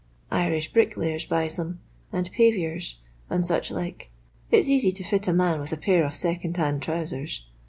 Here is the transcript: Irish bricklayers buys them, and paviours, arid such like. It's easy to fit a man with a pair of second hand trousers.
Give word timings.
Irish 0.31 0.73
bricklayers 0.73 1.27
buys 1.27 1.57
them, 1.57 1.79
and 2.11 2.31
paviours, 2.31 2.97
arid 3.29 3.45
such 3.45 3.69
like. 3.69 4.09
It's 4.49 4.67
easy 4.67 4.91
to 4.91 5.03
fit 5.03 5.27
a 5.27 5.31
man 5.31 5.59
with 5.59 5.71
a 5.73 5.77
pair 5.77 6.03
of 6.05 6.15
second 6.15 6.57
hand 6.57 6.81
trousers. 6.81 7.45